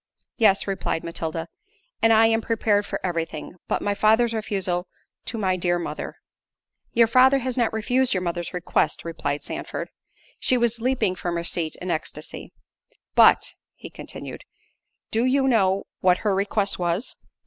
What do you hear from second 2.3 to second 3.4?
prepared for every